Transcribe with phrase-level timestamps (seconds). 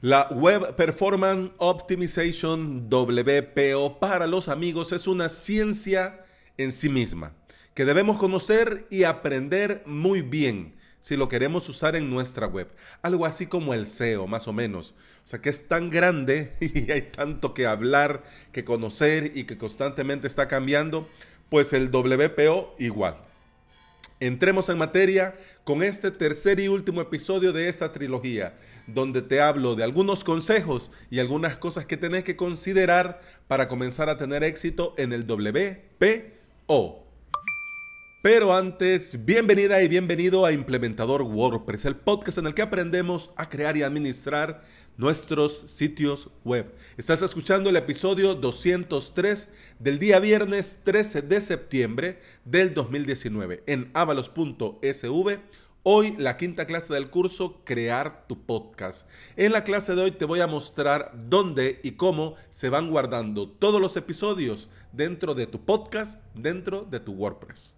[0.00, 6.24] La Web Performance Optimization WPO para los amigos es una ciencia
[6.56, 7.32] en sí misma
[7.74, 12.68] que debemos conocer y aprender muy bien si lo queremos usar en nuestra web.
[13.02, 14.94] Algo así como el SEO, más o menos.
[15.24, 18.22] O sea que es tan grande y hay tanto que hablar,
[18.52, 21.08] que conocer y que constantemente está cambiando,
[21.48, 23.16] pues el WPO igual.
[24.20, 28.58] Entremos en materia con este tercer y último episodio de esta trilogía,
[28.88, 34.08] donde te hablo de algunos consejos y algunas cosas que tenés que considerar para comenzar
[34.08, 37.06] a tener éxito en el WPO.
[38.20, 43.48] Pero antes, bienvenida y bienvenido a Implementador WordPress, el podcast en el que aprendemos a
[43.48, 44.64] crear y administrar
[44.98, 46.74] nuestros sitios web.
[46.98, 55.38] Estás escuchando el episodio 203 del día viernes 13 de septiembre del 2019 en avalos.sv.
[55.84, 59.08] Hoy la quinta clase del curso Crear tu podcast.
[59.36, 63.48] En la clase de hoy te voy a mostrar dónde y cómo se van guardando
[63.48, 67.76] todos los episodios dentro de tu podcast, dentro de tu WordPress.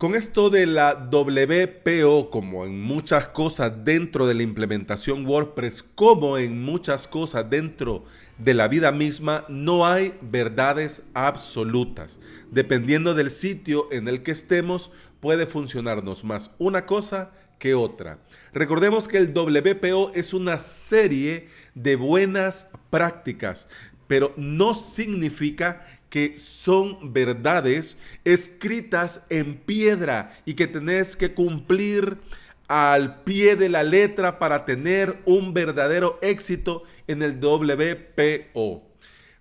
[0.00, 6.38] Con esto de la WPO, como en muchas cosas dentro de la implementación WordPress, como
[6.38, 8.04] en muchas cosas dentro
[8.38, 12.18] de la vida misma, no hay verdades absolutas.
[12.50, 14.90] Dependiendo del sitio en el que estemos,
[15.20, 18.20] puede funcionarnos más una cosa que otra.
[18.54, 23.68] Recordemos que el WPO es una serie de buenas prácticas,
[24.06, 32.18] pero no significa que son verdades escritas en piedra y que tenés que cumplir
[32.66, 38.82] al pie de la letra para tener un verdadero éxito en el WPO.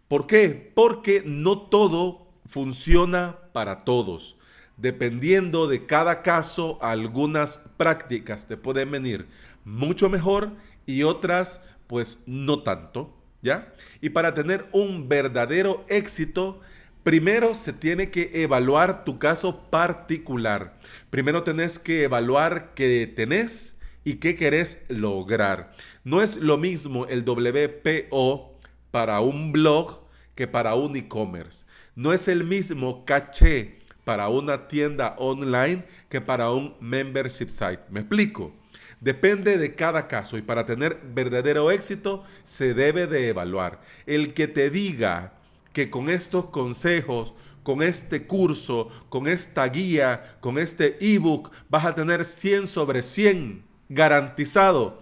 [0.08, 0.72] ¿Por qué?
[0.74, 4.38] Porque no todo funciona para todos.
[4.78, 9.28] Dependiendo de cada caso, algunas prácticas te pueden venir
[9.66, 10.52] mucho mejor
[10.86, 13.20] y otras pues no tanto.
[13.42, 13.74] ¿ya?
[14.02, 16.62] Y para tener un verdadero éxito,
[17.04, 20.78] primero se tiene que evaluar tu caso particular.
[21.10, 25.72] Primero tenés que evaluar qué tenés y qué querés lograr.
[26.04, 28.60] No es lo mismo el WPO
[28.92, 30.02] para un blog
[30.36, 31.66] que para un e-commerce.
[31.96, 37.82] No es el mismo caché para una tienda online que para un membership site.
[37.90, 38.56] ¿Me explico?
[39.02, 43.82] Depende de cada caso y para tener verdadero éxito se debe de evaluar.
[44.06, 45.39] El que te diga
[45.74, 51.96] que con estos consejos, con este curso, con esta guía, con este ebook, vas a
[51.96, 55.00] tener 100 sobre 100 garantizado.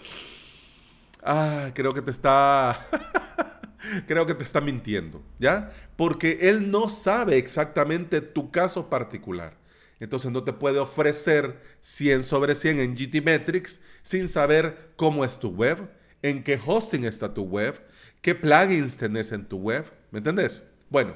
[1.24, 2.88] Ah, creo que te está...
[4.08, 5.72] creo que te está mintiendo, ¿ya?
[5.96, 9.58] Porque él no sabe exactamente tu caso particular.
[10.00, 15.50] Entonces no te puede ofrecer 100 sobre 100 en GTmetrix sin saber cómo es tu
[15.50, 15.90] web,
[16.22, 17.82] en qué hosting está tu web,
[18.22, 19.86] qué plugins tenés en tu web.
[20.18, 20.64] ¿Me entendés?
[20.90, 21.14] Bueno,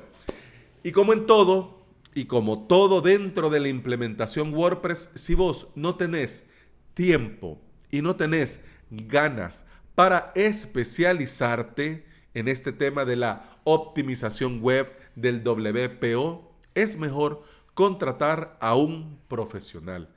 [0.84, 5.96] y como en todo, y como todo dentro de la implementación WordPress, si vos no
[5.96, 6.46] tenés
[6.94, 8.60] tiempo y no tenés
[8.92, 18.56] ganas para especializarte en este tema de la optimización web del WPO, es mejor contratar
[18.62, 20.10] a un profesional.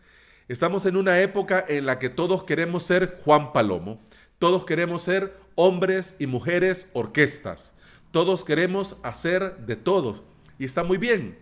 [0.46, 4.02] Estamos en una época en la que todos queremos ser Juan Palomo,
[4.38, 7.73] todos queremos ser hombres y mujeres orquestas,
[8.14, 10.22] todos queremos hacer de todos
[10.56, 11.36] y está muy bien.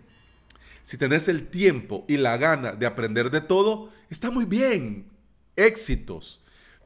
[0.81, 5.05] Si tenés el tiempo y la gana de aprender de todo, está muy bien.
[5.55, 6.41] Éxitos.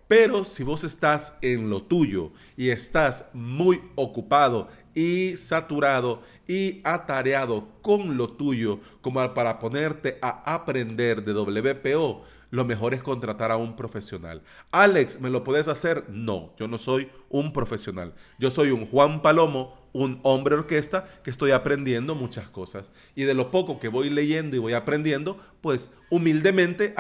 [0.10, 7.70] Pero si vos estás en lo tuyo y estás muy ocupado y saturado y atareado
[7.82, 12.26] con lo tuyo como para ponerte a aprender de WPO,
[12.58, 14.42] lo mejor es contratar a un profesional.
[14.72, 16.06] Alex, ¿me lo puedes hacer?
[16.10, 18.16] No, yo no soy un profesional.
[18.40, 22.92] Yo soy un Juan Palomo, un hombre orquesta que estoy aprendiendo muchas cosas.
[23.16, 26.96] Y de lo poco que voy leyendo y voy aprendiendo, pues humildemente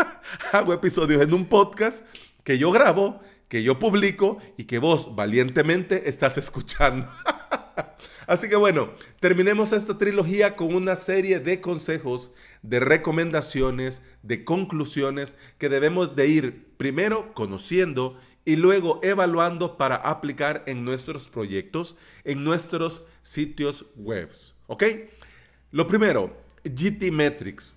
[0.52, 2.06] hago episodios en un podcast
[2.42, 7.06] que yo grabo, que yo publico y que vos valientemente estás escuchando.
[8.26, 12.32] Así que bueno, terminemos esta trilogía con una serie de consejos,
[12.62, 20.64] de recomendaciones, de conclusiones que debemos de ir primero conociendo y luego evaluando para aplicar
[20.66, 24.30] en nuestros proyectos, en nuestros sitios web.
[24.66, 24.84] ¿Ok?
[25.70, 27.76] Lo primero, GT Metrics.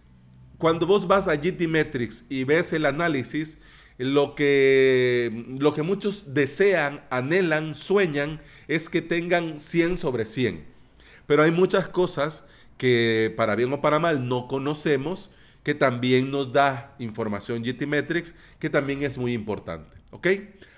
[0.58, 3.60] Cuando vos vas a GT Metrics y ves el análisis,
[3.98, 10.66] lo que, lo que muchos desean, anhelan, sueñan es que tengan 100 sobre 100.
[11.28, 12.46] Pero hay muchas cosas
[12.78, 15.32] que para bien o para mal no conocemos
[15.64, 19.98] que también nos da información GTmetrix, que también es muy importante.
[20.12, 20.28] ¿Ok?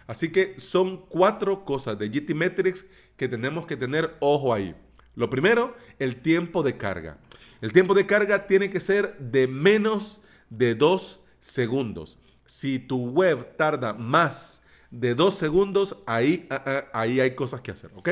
[0.08, 2.86] Así que son cuatro cosas de GTmetrix
[3.18, 4.74] que tenemos que tener ojo ahí.
[5.16, 7.18] Lo primero, el tiempo de carga.
[7.60, 12.18] El tiempo de carga tiene que ser de menos de dos segundos.
[12.46, 14.62] Si tu web tarda más
[14.92, 18.10] de dos segundos, ahí, ah, ah, ahí hay cosas que hacer, ¿ok?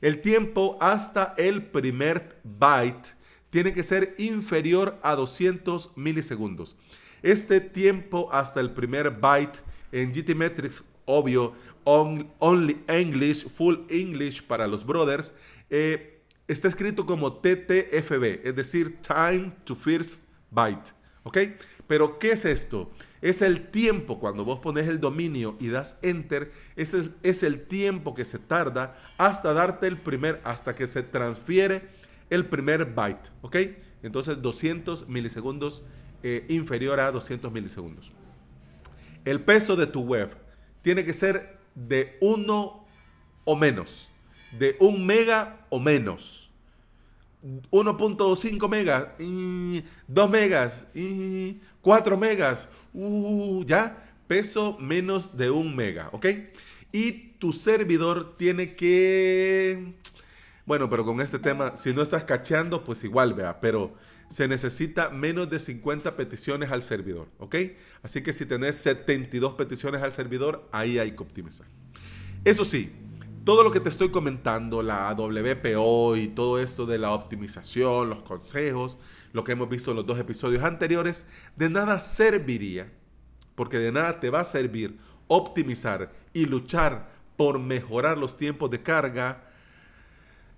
[0.00, 3.14] El tiempo hasta el primer byte
[3.50, 6.76] tiene que ser inferior a 200 milisegundos.
[7.22, 9.60] Este tiempo hasta el primer byte
[9.92, 11.52] en GTmetrix, obvio,
[11.84, 15.34] Only English, Full English para los brothers,
[15.68, 20.92] eh, está escrito como TTFB, es decir, Time to First Byte.
[21.22, 21.38] ¿Ok?
[21.86, 22.90] Pero, ¿qué es esto?
[23.22, 28.14] Es el tiempo, cuando vos pones el dominio y das enter, ese es, el tiempo
[28.14, 31.82] que se tarda hasta darte el primer, hasta que se transfiere
[32.30, 33.56] el primer byte, ¿ok?
[34.02, 35.82] Entonces 200 milisegundos
[36.22, 38.10] eh, inferior a 200 milisegundos.
[39.26, 40.34] El peso de tu web
[40.80, 42.86] tiene que ser de 1
[43.44, 44.10] o menos,
[44.58, 46.50] de 1 mega o menos.
[47.42, 49.08] 1.5 megas,
[50.08, 50.86] 2 megas,
[51.82, 56.26] 4 megas, uh, ya, peso menos de 1 mega, ¿ok?
[56.92, 59.94] Y tu servidor tiene que
[60.70, 63.92] bueno, pero con este tema, si no estás cacheando, pues igual, vea, pero
[64.28, 67.56] se necesita menos de 50 peticiones al servidor, ¿ok?
[68.04, 71.66] Así que si tenés 72 peticiones al servidor, ahí hay que optimizar.
[72.44, 72.92] Eso sí,
[73.44, 78.22] todo lo que te estoy comentando, la WPO y todo esto de la optimización, los
[78.22, 78.98] consejos,
[79.32, 81.26] lo que hemos visto en los dos episodios anteriores,
[81.56, 82.92] de nada serviría,
[83.54, 84.98] porque de nada te va a servir
[85.28, 89.44] optimizar y luchar por mejorar los tiempos de carga,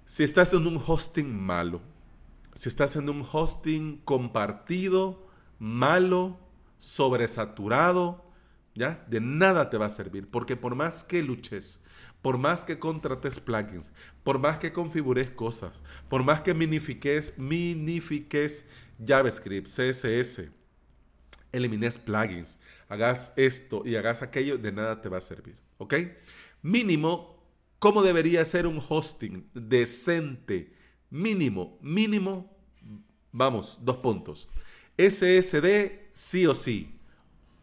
[0.04, 1.80] si estás en un hosting malo,
[2.54, 5.26] si estás en un hosting compartido,
[5.58, 6.38] malo,
[6.78, 8.24] sobresaturado,
[8.74, 9.04] ¿ya?
[9.08, 11.82] De nada te va a servir, porque por más que luches,
[12.20, 13.90] por más que contrates plugins,
[14.22, 18.68] por más que configures cosas, por más que minifiques, minifiques
[19.04, 20.50] JavaScript, CSS,
[21.52, 22.58] elimines plugins,
[22.88, 25.94] hagas esto y hagas aquello, de nada te va a servir, ¿ok?
[26.62, 27.32] Mínimo
[27.82, 30.72] ¿Cómo debería ser un hosting decente?
[31.10, 32.56] Mínimo, mínimo,
[33.32, 34.48] vamos, dos puntos.
[34.96, 37.00] SSD sí o sí,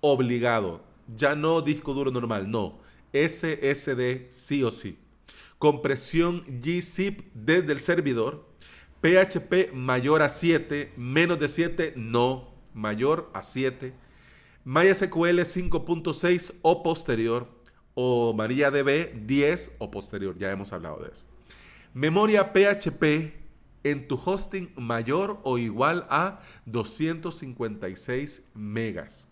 [0.02, 0.84] obligado.
[1.16, 2.80] Ya no disco duro normal, no.
[3.14, 4.98] SSD sí o sí.
[5.58, 8.48] Compresión gzip desde el servidor.
[9.02, 12.54] PHP mayor a 7, menos de 7, no.
[12.74, 13.94] Mayor a 7.
[14.66, 17.48] MySQL 5.6 o posterior
[17.96, 21.26] o MariaDB 10 o posterior, ya hemos hablado de eso.
[21.94, 23.34] Memoria PHP
[23.84, 29.28] en tu hosting mayor o igual a 256 megas.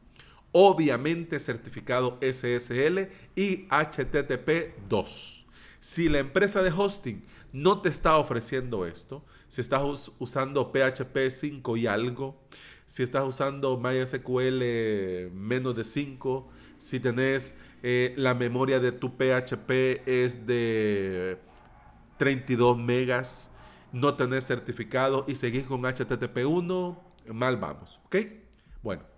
[0.51, 5.45] Obviamente certificado SSL y HTTP 2.
[5.79, 7.23] Si la empresa de hosting
[7.53, 12.41] no te está ofreciendo esto, si estás usando PHP 5 y algo,
[12.85, 20.01] si estás usando MySQL menos de 5, si tenés eh, la memoria de tu PHP
[20.05, 21.38] es de
[22.17, 23.51] 32 megas,
[23.91, 27.03] no tenés certificado y seguís con HTTP 1,
[27.33, 28.15] mal vamos, ¿ok?
[28.81, 29.17] Bueno.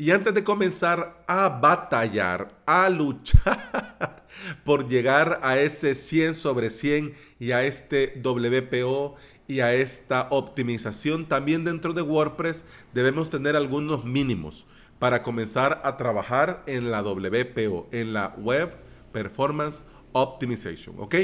[0.00, 4.24] Y antes de comenzar a batallar, a luchar
[4.64, 9.16] por llegar a ese 100 sobre 100 y a este WPO
[9.48, 12.64] y a esta optimización, también dentro de WordPress
[12.94, 14.66] debemos tener algunos mínimos
[15.00, 18.76] para comenzar a trabajar en la WPO, en la Web
[19.10, 20.94] Performance Optimization.
[21.00, 21.16] ¿Ok?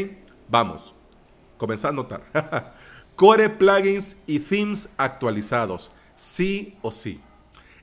[0.48, 0.96] Vamos.
[1.58, 2.74] Comenzando a notar.
[3.14, 5.92] Core plugins y themes actualizados.
[6.16, 7.20] Sí o sí.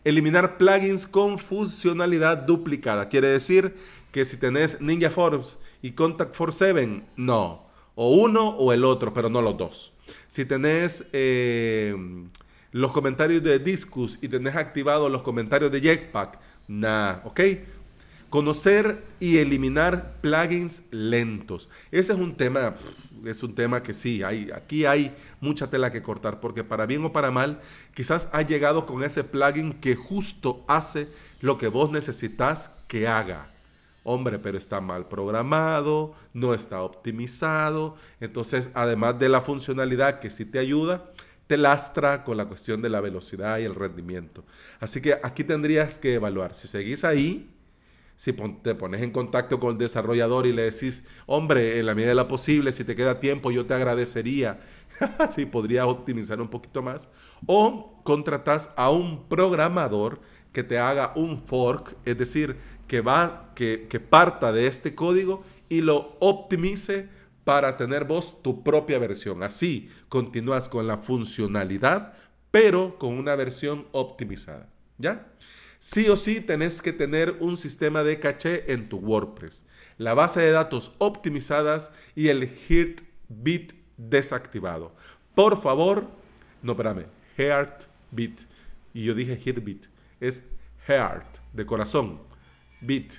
[0.04, 3.10] Eliminar plugins con funcionalidad duplicada.
[3.10, 3.76] Quiere decir
[4.12, 7.64] que si tenés Ninja Forms y Contact 47, no.
[7.96, 9.94] O uno o el otro, pero no los dos.
[10.28, 11.96] Si tenés eh,
[12.72, 17.40] los comentarios de Discus y tenés activados los comentarios de Jetpack, nada, ¿ok?
[18.32, 21.70] Conocer y eliminar plugins lentos.
[21.92, 22.76] Ese es un tema,
[23.26, 27.04] es un tema que sí, hay, aquí hay mucha tela que cortar, porque para bien
[27.04, 27.60] o para mal,
[27.94, 31.10] quizás ha llegado con ese plugin que justo hace
[31.42, 33.48] lo que vos necesitas que haga.
[34.04, 37.98] Hombre, pero está mal programado, no está optimizado.
[38.22, 41.12] Entonces, además de la funcionalidad que sí te ayuda,
[41.48, 44.46] te lastra con la cuestión de la velocidad y el rendimiento.
[44.80, 46.54] Así que aquí tendrías que evaluar.
[46.54, 47.50] Si seguís ahí,
[48.22, 52.10] si te pones en contacto con el desarrollador y le decís, hombre, en la medida
[52.10, 54.60] de lo posible, si te queda tiempo, yo te agradecería.
[55.34, 57.10] si podría optimizar un poquito más.
[57.48, 60.22] O contratas a un programador
[60.54, 65.44] que te haga un fork, es decir, que, va, que, que parta de este código
[65.68, 67.10] y lo optimice
[67.44, 69.42] para tener vos tu propia versión.
[69.42, 72.14] Así continúas con la funcionalidad,
[72.52, 74.70] pero con una versión optimizada.
[75.00, 75.26] ¿Ya?
[75.82, 79.66] Sí o sí tenés que tener un sistema de caché en tu WordPress,
[79.98, 84.94] la base de datos optimizadas y el Heartbeat desactivado.
[85.34, 86.08] Por favor,
[86.62, 88.42] no, espérame, Heartbeat.
[88.94, 89.88] Y yo dije Heartbeat.
[90.20, 90.44] Es
[90.88, 92.20] Heart, de corazón.
[92.82, 93.14] Beat,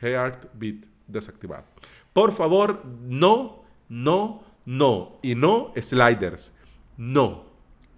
[0.00, 1.64] Heartbeat desactivado.
[2.14, 5.18] Por favor, no no, no.
[5.22, 6.52] Y no sliders.
[6.96, 7.44] No,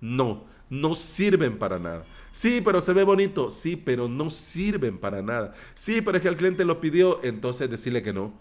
[0.00, 0.44] no.
[0.70, 2.04] No sirven para nada.
[2.38, 3.50] Sí, pero se ve bonito.
[3.50, 5.54] Sí, pero no sirven para nada.
[5.74, 8.32] Sí, pero es que el cliente lo pidió, entonces decirle que no.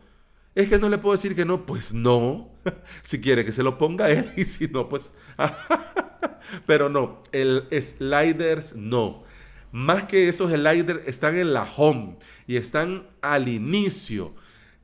[0.54, 2.52] Es que no le puedo decir que no, pues no.
[3.02, 5.16] si quiere que se lo ponga él y si no, pues...
[6.68, 9.24] pero no, el sliders no.
[9.72, 14.36] Más que esos sliders están en la home y están al inicio.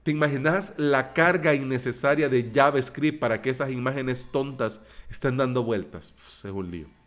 [0.01, 6.15] ¿Te imaginas la carga innecesaria de JavaScript para que esas imágenes tontas estén dando vueltas?
[6.17, 7.02] es un lío.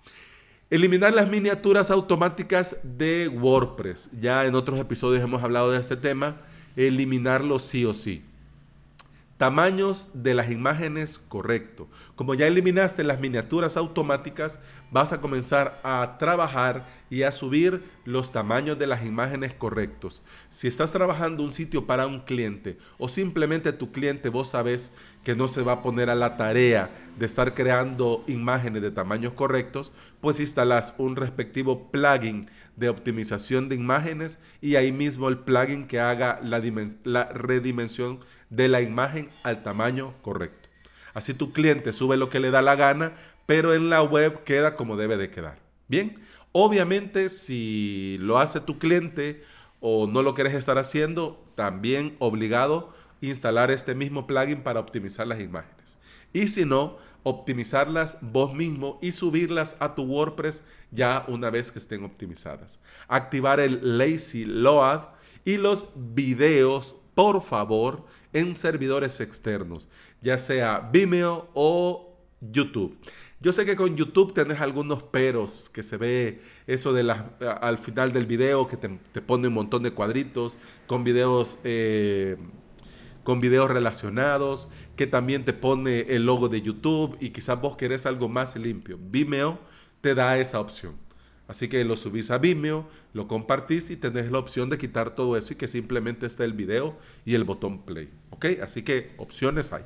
[0.68, 4.10] Eliminar las miniaturas automáticas de WordPress.
[4.20, 6.40] Ya en otros episodios hemos hablado de este tema.
[6.74, 8.24] Eliminarlo sí o sí.
[9.36, 11.88] Tamaños de las imágenes correcto.
[12.16, 14.58] Como ya eliminaste las miniaturas automáticas,
[14.90, 20.22] vas a comenzar a trabajar y a subir los tamaños de las imágenes correctos.
[20.48, 24.92] Si estás trabajando un sitio para un cliente o simplemente tu cliente vos sabes
[25.24, 29.32] que no se va a poner a la tarea de estar creando imágenes de tamaños
[29.32, 35.86] correctos, pues instalas un respectivo plugin de optimización de imágenes y ahí mismo el plugin
[35.86, 36.62] que haga la,
[37.04, 38.20] la redimensión
[38.50, 40.68] de la imagen al tamaño correcto.
[41.14, 43.12] Así tu cliente sube lo que le da la gana,
[43.46, 45.58] pero en la web queda como debe de quedar.
[45.88, 46.20] Bien,
[46.58, 49.42] obviamente si lo hace tu cliente
[49.78, 55.42] o no lo quieres estar haciendo, también obligado instalar este mismo plugin para optimizar las
[55.42, 55.98] imágenes.
[56.32, 61.78] Y si no, optimizarlas vos mismo y subirlas a tu WordPress ya una vez que
[61.78, 62.80] estén optimizadas.
[63.06, 65.08] Activar el lazy load
[65.44, 69.90] y los videos, por favor, en servidores externos,
[70.22, 72.96] ya sea Vimeo o YouTube.
[73.40, 77.76] Yo sé que con YouTube tenés algunos peros, que se ve eso de la, al
[77.76, 78.88] final del video, que te,
[79.20, 82.36] pone un montón de cuadritos, con videos, eh,
[83.24, 88.06] con videos relacionados, que también te pone el logo de YouTube y quizás vos querés
[88.06, 88.98] algo más limpio.
[88.98, 89.58] Vimeo
[90.00, 90.94] te da esa opción.
[91.48, 95.36] Así que lo subís a Vimeo, lo compartís y tenés la opción de quitar todo
[95.36, 98.10] eso y que simplemente esté el video y el botón play.
[98.30, 98.46] ¿Ok?
[98.62, 99.84] Así que opciones hay.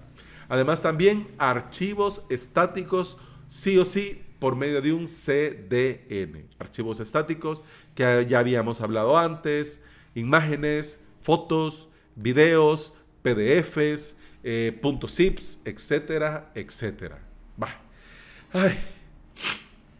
[0.49, 3.19] Además también archivos estáticos
[3.51, 6.49] sí o sí por medio de un CDN.
[6.59, 7.63] Archivos estáticos
[7.95, 17.19] que ya habíamos hablado antes, imágenes, fotos, videos, PDFs, eh, zips, etcétera, etcétera.
[17.63, 17.83] Va.
[18.53, 18.79] Ay,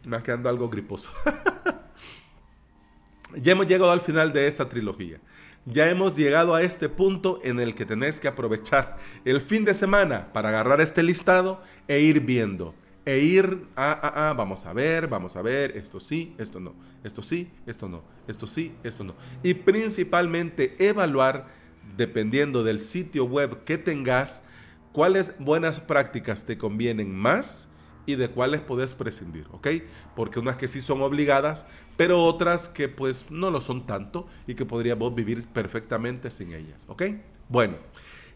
[0.05, 1.11] me ha quedando algo griposo.
[3.37, 5.19] ya hemos llegado al final de esta trilogía.
[5.67, 9.75] Ya hemos llegado a este punto en el que tenés que aprovechar el fin de
[9.75, 12.75] semana para agarrar este listado e ir viendo.
[13.11, 16.77] E ir a, a, a, vamos a ver, vamos a ver, esto sí, esto no,
[17.03, 19.17] esto sí, esto no, esto sí, esto no.
[19.43, 21.49] Y principalmente evaluar,
[21.97, 24.45] dependiendo del sitio web que tengas,
[24.93, 27.69] cuáles buenas prácticas te convienen más
[28.07, 29.67] y de cuáles puedes prescindir, ¿ok?
[30.15, 34.55] Porque unas que sí son obligadas, pero otras que pues no lo son tanto y
[34.55, 37.03] que podríamos vivir perfectamente sin ellas, ¿ok?
[37.49, 37.75] Bueno,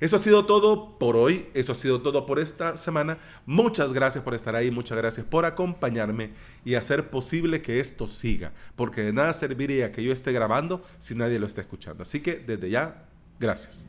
[0.01, 3.19] eso ha sido todo por hoy, eso ha sido todo por esta semana.
[3.47, 6.33] Muchas gracias por estar ahí, muchas gracias por acompañarme
[6.65, 11.15] y hacer posible que esto siga, porque de nada serviría que yo esté grabando si
[11.15, 12.03] nadie lo está escuchando.
[12.03, 13.05] Así que desde ya,
[13.39, 13.87] gracias.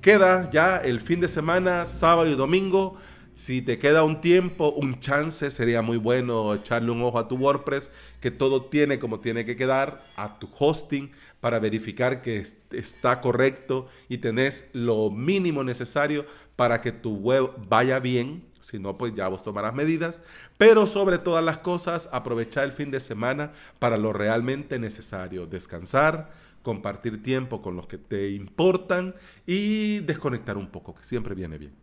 [0.00, 2.96] Queda ya el fin de semana, sábado y domingo
[3.36, 7.36] si te queda un tiempo, un chance, sería muy bueno echarle un ojo a tu
[7.36, 11.12] WordPress, que todo tiene como tiene que quedar, a tu hosting
[11.46, 16.26] para verificar que está correcto y tenés lo mínimo necesario
[16.56, 18.42] para que tu web vaya bien.
[18.58, 20.22] Si no, pues ya vos tomarás medidas.
[20.58, 25.46] Pero sobre todas las cosas, aprovechar el fin de semana para lo realmente necesario.
[25.46, 29.14] Descansar, compartir tiempo con los que te importan
[29.46, 31.74] y desconectar un poco, que siempre viene bien.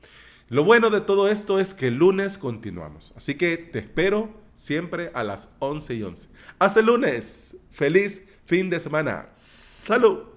[0.50, 3.14] Lo bueno de todo esto es que el lunes continuamos.
[3.16, 6.28] Así que te espero siempre a las 11 y 11.
[6.60, 7.56] Hasta el lunes.
[7.72, 9.30] Feliz fin de semana.
[9.32, 10.33] Salud.